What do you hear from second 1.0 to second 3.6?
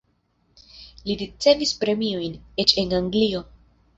Li ricevis premiojn, eĉ en Anglio.